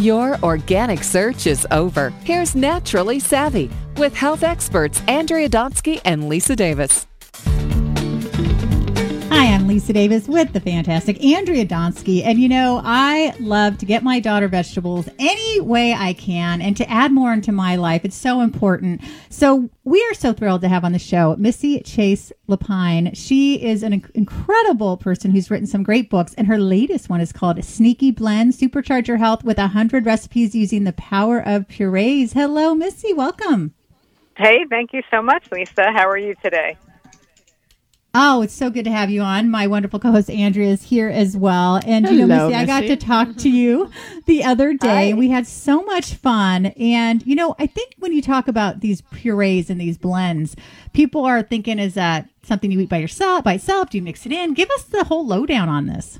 [0.00, 2.08] Your organic search is over.
[2.24, 7.09] Here's Naturally Savvy with health experts Andrea Donsky and Lisa Davis.
[9.70, 12.24] Lisa Davis with the fantastic Andrea Donsky.
[12.24, 16.76] And you know, I love to get my daughter vegetables any way I can and
[16.76, 18.04] to add more into my life.
[18.04, 19.00] It's so important.
[19.28, 23.16] So we are so thrilled to have on the show Missy Chase Lapine.
[23.16, 27.32] She is an incredible person who's written some great books, and her latest one is
[27.32, 32.32] called Sneaky Blend Supercharge Your Health with 100 Recipes Using the Power of Purees.
[32.32, 33.12] Hello, Missy.
[33.12, 33.74] Welcome.
[34.36, 35.92] Hey, thank you so much, Lisa.
[35.92, 36.76] How are you today?
[38.12, 39.50] Oh, it's so good to have you on.
[39.50, 41.80] My wonderful co-host Andrea is here as well.
[41.86, 42.72] And Hello, you know, Missy, Missy.
[42.72, 43.88] I got to talk to you
[44.26, 45.10] the other day.
[45.10, 45.14] Hi.
[45.14, 46.66] We had so much fun.
[46.66, 50.56] And you know, I think when you talk about these purees and these blends,
[50.92, 53.90] people are thinking, is that something you eat by yourself, by itself?
[53.90, 54.54] Do you mix it in?
[54.54, 56.18] Give us the whole lowdown on this.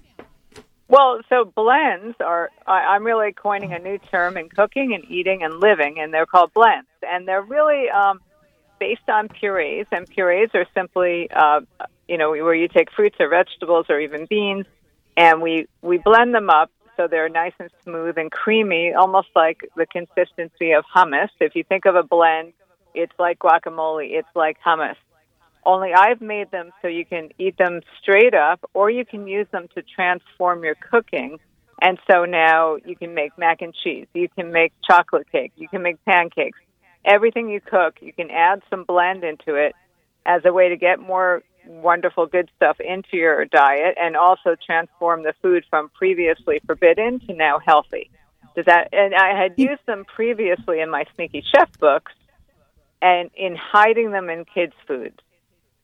[0.86, 5.42] Well, so blends are, I, I'm really coining a new term in cooking and eating
[5.42, 6.88] and living, and they're called blends.
[7.02, 8.20] And they're really um,
[8.80, 11.60] based on purees, and purees are simply, uh,
[12.08, 14.66] you know, where you take fruits or vegetables or even beans,
[15.16, 19.60] and we, we blend them up so they're nice and smooth and creamy, almost like
[19.76, 21.28] the consistency of hummus.
[21.40, 22.52] If you think of a blend,
[22.94, 24.96] it's like guacamole, it's like hummus.
[25.64, 29.46] Only I've made them so you can eat them straight up, or you can use
[29.52, 31.38] them to transform your cooking.
[31.82, 35.68] And so now you can make mac and cheese, you can make chocolate cake, you
[35.68, 36.58] can make pancakes.
[37.04, 39.74] Everything you cook, you can add some blend into it
[40.26, 45.22] as a way to get more wonderful good stuff into your diet and also transform
[45.22, 48.10] the food from previously forbidden to now healthy.
[48.56, 52.12] Does that and I had used them previously in my sneaky chef books
[53.00, 55.18] and in hiding them in kids' foods.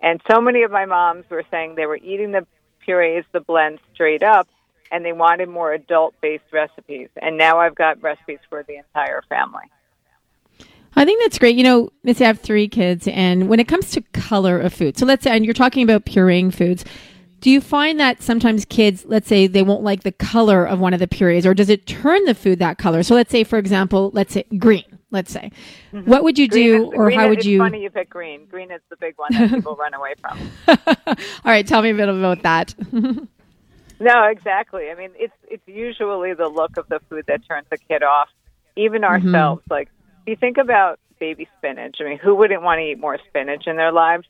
[0.00, 2.46] And so many of my moms were saying they were eating the
[2.84, 4.48] purees, the blends straight up,
[4.90, 7.08] and they wanted more adult based recipes.
[7.20, 9.64] And now I've got recipes for the entire family.
[10.96, 11.56] I think that's great.
[11.56, 14.96] You know, Missy, I have three kids, and when it comes to color of food,
[14.98, 16.84] so let's say, and you're talking about pureeing foods,
[17.40, 20.94] do you find that sometimes kids, let's say, they won't like the color of one
[20.94, 23.02] of the purees, or does it turn the food that color?
[23.02, 24.84] So let's say, for example, let's say green.
[25.12, 25.52] Let's say,
[25.92, 27.58] what would you Green do, is- or how would it's you?
[27.58, 28.46] funny you pick green.
[28.46, 30.38] Green is the big one that people run away from.
[31.06, 31.14] All
[31.44, 32.74] right, tell me a bit about that.
[33.98, 34.90] No, exactly.
[34.90, 38.28] I mean, it's it's usually the look of the food that turns a kid off.
[38.76, 39.26] Even Mm-hmm.
[39.28, 39.95] ourselves, like if
[40.26, 41.96] you think about baby spinach.
[42.00, 44.26] I mean, who wouldn't want to eat more spinach in their lives?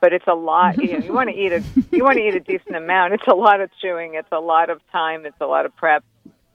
[0.00, 0.78] But it's a lot.
[0.82, 1.62] You, know, you want to eat a
[1.92, 3.12] you want to eat a decent amount.
[3.14, 4.14] It's a lot of chewing.
[4.14, 5.26] It's a lot of time.
[5.26, 6.04] It's a lot of prep.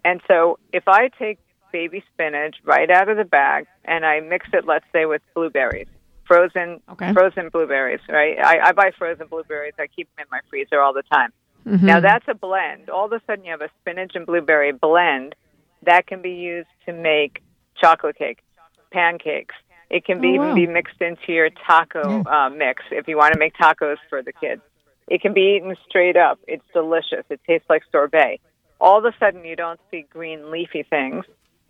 [0.03, 1.39] And so, if I take
[1.71, 5.87] baby spinach right out of the bag and I mix it, let's say, with blueberries,
[6.25, 7.13] frozen Okay.
[7.13, 8.37] frozen blueberries, right?
[8.39, 9.73] I, I buy frozen blueberries.
[9.77, 11.31] I keep them in my freezer all the time.
[11.67, 11.85] Mm-hmm.
[11.85, 12.89] Now that's a blend.
[12.89, 15.35] All of a sudden, you have a spinach and blueberry blend
[15.83, 17.43] that can be used to make
[17.79, 18.39] chocolate cake,
[18.95, 19.55] pancakes.
[19.89, 23.33] It can be Oh, even be mixed into your taco uh, mix if you want
[23.33, 24.61] to make tacos for the kids.
[25.07, 26.39] It can be eaten straight up.
[26.47, 27.25] It's delicious.
[27.29, 28.39] It tastes like sorbet.
[28.81, 31.23] All of a sudden, you don't see green leafy things,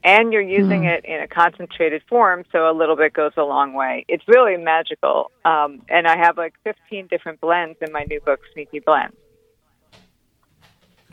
[0.03, 3.73] and you're using it in a concentrated form, so a little bit goes a long
[3.73, 4.05] way.
[4.07, 5.31] It's really magical.
[5.43, 9.15] Um, and I have like 15 different blends in my new book, Sneaky Blends.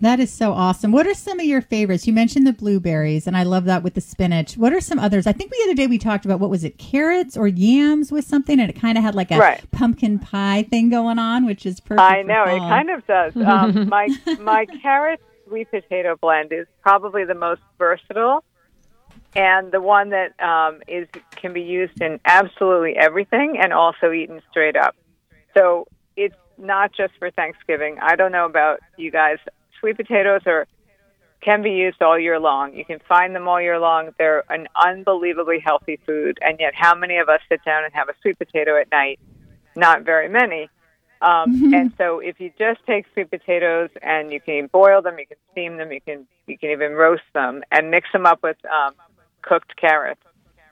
[0.02, 0.90] That is so awesome.
[0.90, 2.08] What are some of your favorites?
[2.08, 4.56] You mentioned the blueberries, and I love that with the spinach.
[4.56, 5.28] What are some others?
[5.28, 8.24] I think the other day we talked about what was it, carrots or yams with
[8.24, 9.70] something, and it kind of had like a Right.
[9.70, 12.00] pumpkin pie thing going on, which is perfect.
[12.00, 13.36] I know it kind of does.
[13.36, 14.08] Um, my
[14.40, 18.42] my carrot sweet potato blend is probably the most versatile,
[19.36, 24.42] and the one that um, is can be used in absolutely everything, and also eaten
[24.50, 24.96] straight up.
[25.56, 25.86] So
[26.16, 27.98] it's not just for Thanksgiving.
[28.02, 29.38] I don't know about you guys.
[29.82, 30.66] Sweet potatoes are
[31.43, 32.72] can be used all year long.
[32.72, 34.10] You can find them all year long.
[34.16, 38.09] They're an unbelievably healthy food, and yet how many of us sit down and have
[38.09, 39.19] a sweet potato at night?
[39.75, 40.70] Not very many.
[41.20, 45.26] Um, and so, if you just take sweet potatoes and you can boil them, you
[45.26, 48.58] can steam them, you can you can even roast them, and mix them up with
[48.67, 48.94] um,
[49.43, 50.23] cooked carrots,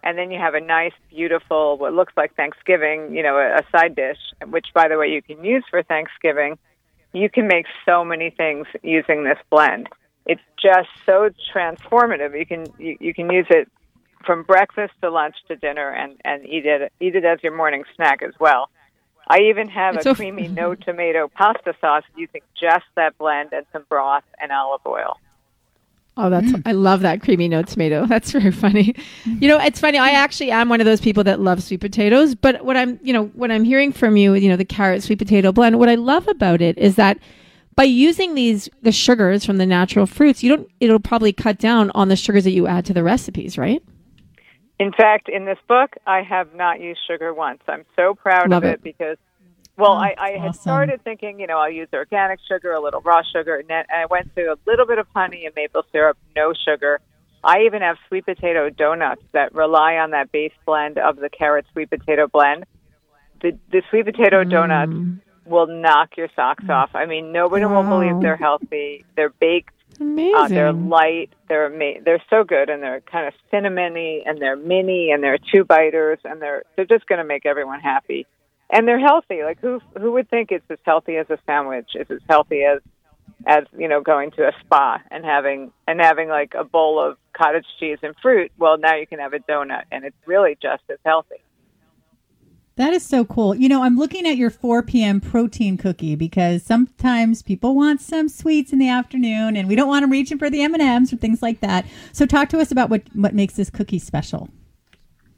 [0.05, 3.63] and then you have a nice, beautiful, what looks like Thanksgiving, you know, a, a
[3.73, 4.19] side dish,
[4.49, 6.59] which, by the way, you can use for Thanksgiving.
[7.13, 9.89] You can make so many things using this blend.
[10.27, 12.39] It's just so transformative.
[12.39, 13.69] You can you, you can use it
[14.25, 17.85] from breakfast to lunch to dinner, and and eat it eat it as your morning
[17.97, 18.69] snack as well.
[19.29, 23.53] I even have It's a so- creamy no tomato pasta sauce using just that blend
[23.53, 25.19] and some broth and olive oil.
[26.17, 26.63] Oh, that's mm.
[26.67, 28.05] I love that creamy no tomato.
[28.09, 28.95] That's very funny.
[29.25, 29.97] You know, it's funny.
[29.97, 32.35] I actually am one of those people that love sweet potatoes.
[32.35, 35.19] But what I'm, you know, what I'm hearing from you, you know, the carrot sweet
[35.19, 35.79] potato blend.
[35.79, 37.19] What I love about it is that
[37.77, 40.69] by using these the sugars from the natural fruits, you don't.
[40.81, 43.83] It'll probably cut down on the sugars that you add to the recipes, right?
[44.79, 47.61] In fact, in this book, I have not used sugar once.
[47.69, 48.73] I'm so proud Love of it.
[48.75, 49.19] it, because,
[49.81, 53.01] well, Oh, I, I had started thinking, you know, I'll use organic sugar, a little
[53.01, 56.17] raw sugar, and then I went to a little bit of honey and maple syrup,
[56.37, 57.01] no sugar.
[57.43, 61.65] I even have sweet potato donuts that rely on that base blend of the carrot
[61.73, 62.65] sweet potato blend.
[63.41, 64.93] The the sweet potato donuts
[65.47, 66.91] will knock your socks off.
[66.95, 69.05] I mean, nobody will believe they're healthy.
[69.17, 70.35] They're baked Amazing.
[70.37, 71.31] uh, they're light.
[71.49, 75.39] They're ama- they're so good, and they're kind of cinnamony, and they're mini, and they're
[75.39, 78.27] two biters, and they're they're just going to make everyone happy.
[78.73, 79.43] And they're healthy.
[79.43, 81.91] Like who who would think it's as healthy as a sandwich?
[81.95, 82.81] It's as healthy as
[83.47, 87.17] as you know going to a spa and having and having like a bowl of
[87.33, 88.53] cottage cheese and fruit.
[88.59, 91.43] Well, now you can have a donut, and it's really just as healthy.
[92.77, 93.55] That is so cool.
[93.55, 95.21] You know, I'm looking at your 4 p.m.
[95.21, 100.03] protein cookie because sometimes people want some sweets in the afternoon, and we don't want
[100.03, 101.85] them reaching for the M&Ms or things like that.
[102.13, 104.49] So, talk to us about what what makes this cookie special.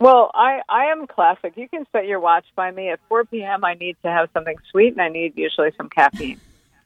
[0.03, 1.53] Well, I I am classic.
[1.55, 3.65] You can set your watch by me at 4 p.m.
[3.65, 6.41] I need to have something sweet, and I need usually some caffeine.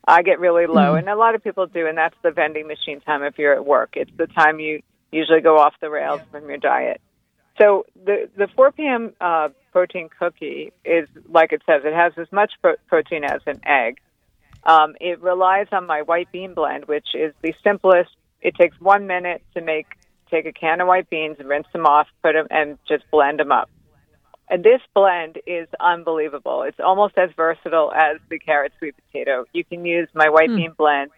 [0.07, 3.01] I get really low, and a lot of people do, and that's the vending machine
[3.01, 3.95] time if you're at work.
[3.95, 7.01] It's the time you usually go off the rails from your diet.
[7.59, 9.15] So the the 4 p.m.
[9.19, 11.85] Uh, protein cookie is like it says.
[11.87, 13.97] It has as much pro- protein as an egg.
[14.65, 18.11] Um, it relies on my white bean blend, which is the simplest.
[18.43, 19.87] It takes one minute to make.
[20.31, 23.53] Take a can of white beans, rinse them off, put them, and just blend them
[23.53, 23.71] up.
[24.49, 26.63] And this blend is unbelievable.
[26.63, 29.45] It's almost as versatile as the carrot sweet potato.
[29.53, 31.11] You can use my white bean blend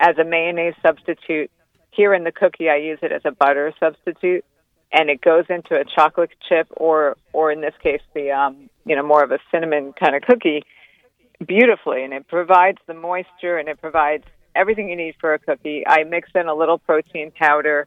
[0.00, 1.50] as a mayonnaise substitute.
[1.90, 4.44] Here in the cookie, I use it as a butter substitute,
[4.92, 8.94] and it goes into a chocolate chip or, or in this case, the um, you
[8.94, 10.62] know more of a cinnamon kind of cookie
[11.44, 15.84] beautifully, and it provides the moisture and it provides everything you need for a cookie.
[15.86, 17.86] I mix in a little protein powder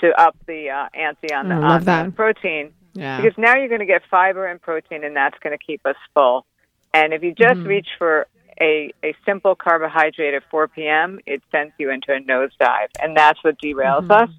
[0.00, 2.14] to up the uh, ante on the, I on love the that.
[2.14, 3.16] protein yeah.
[3.16, 5.96] because now you're going to get fiber and protein, and that's going to keep us
[6.14, 6.46] full.
[6.94, 7.68] And if you just Mm-hmm.
[7.68, 8.26] reach for
[8.60, 13.42] a, a simple carbohydrate at 4 p.m., it sends you into a nosedive, and that's
[13.44, 14.10] what derails Mm-hmm.
[14.10, 14.30] us.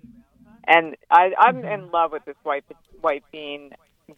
[0.68, 2.64] And I, I'm in love with this white
[3.02, 3.72] white bean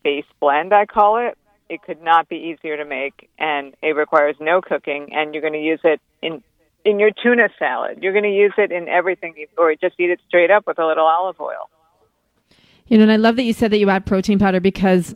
[0.03, 0.73] base blend.
[0.73, 1.37] I call it.
[1.69, 5.09] It could not be easier to make, and it requires no cooking.
[5.13, 6.43] And you're going to use it in
[6.85, 7.99] in your tuna salad.
[8.01, 10.85] You're going to use it in everything, or just eat it straight up with a
[10.85, 11.69] little olive oil.
[12.87, 15.15] You know, and I love that you said that you add protein powder because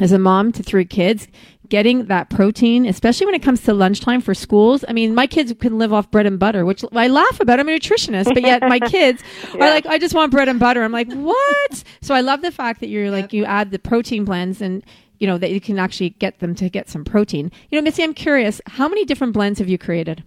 [0.00, 1.28] as a mom to three kids,
[1.68, 4.84] getting that protein, especially when it comes to lunchtime for schools.
[4.88, 7.60] I mean, my kids can live off bread and butter, which I laugh about.
[7.60, 9.22] I'm a nutritionist, but yet my kids
[9.54, 10.82] are like, I just want bread and butter.
[10.82, 11.84] I'm like, what?
[12.02, 14.84] so I love the fact that you're like, you add the protein blends and,
[15.18, 17.52] you know, that you can actually get them to get some protein.
[17.70, 20.24] You know, Missy, I'm curious, how many different blends have you created?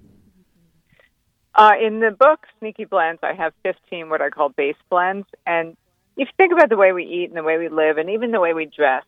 [1.57, 5.27] Uh, in the book, Sneaky Blends, I have 15 what I call base blends.
[5.47, 5.75] And
[6.15, 8.29] if you think about the way we eat and the way we live and even
[8.29, 9.03] the way we dress,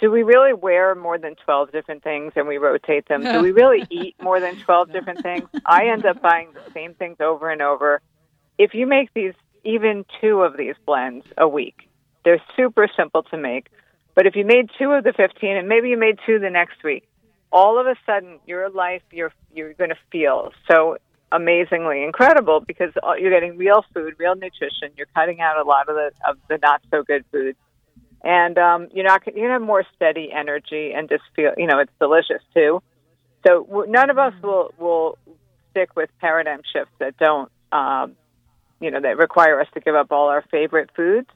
[0.00, 3.22] do we really wear more than 12 different things and we rotate them?
[3.22, 5.48] Do we really eat more than 12 different things?
[5.64, 8.00] I end up buying the same things over and over.
[8.58, 11.88] If you make these, even two of these blends a week,
[12.24, 13.68] they're super simple to make.
[14.16, 16.82] But if you made two of the 15 and maybe you made two the next
[16.82, 17.08] week,
[17.52, 20.96] all of a sudden your life you're you're going to feel so
[21.32, 24.90] amazingly incredible because you're getting real food, real nutrition.
[24.96, 27.58] You're cutting out a lot of the of the not so good foods,
[28.22, 31.92] and um, you're not you're have more steady energy and just feel you know it's
[31.98, 32.82] delicious too.
[33.46, 35.18] So none of us will will
[35.70, 38.14] stick with paradigm shifts that don't um,
[38.80, 41.28] you know that require us to give up all our favorite foods.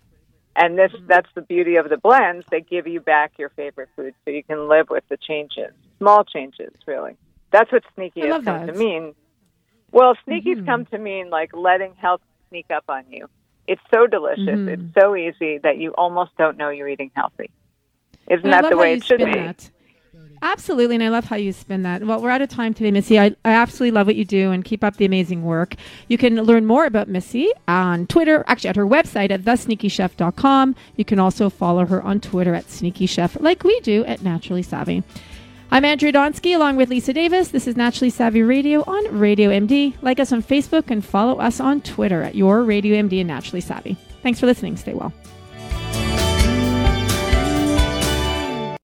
[0.59, 2.47] And this that's the beauty of the blends.
[2.51, 6.25] They give you back your favorite foods so you can live with the changes, small
[6.25, 7.17] changes, really.
[7.51, 8.61] That's what sneaky I has love come.
[8.61, 8.73] Mm-hmm.
[8.73, 9.15] to mean.
[9.93, 13.29] Well, sneaky's come to mean like letting health sneak up on you.
[13.67, 14.45] It's so delicious.
[14.45, 14.69] Mm-hmm.
[14.69, 17.51] It's so easy that you almost don't know you're eating healthy.
[18.29, 19.25] Isn't And that the way it should be?
[19.33, 19.71] that.
[20.43, 22.05] Absolutely, and I love how you spin that.
[22.05, 23.19] Well, we're out of time today, Missy.
[23.19, 25.75] I, I absolutely love what you do and keep up the amazing work.
[26.09, 30.77] You can learn more about Missy on Twitter, actually at her website at thesneakychef.com.
[30.97, 34.63] You can also follow her on Twitter at Sneaky Chef, like we do at Naturally
[34.63, 35.03] Savvy.
[35.69, 37.49] I'm Andrea Donsky along with Lisa Davis.
[37.49, 39.95] This is Naturally Savvy Radio on Radio MD.
[40.01, 43.61] Like us on Facebook and follow us on Twitter at Your Radio MD and Naturally
[43.61, 43.97] Savvy.
[44.23, 44.77] Thanks for listening.
[44.77, 45.13] Stay well.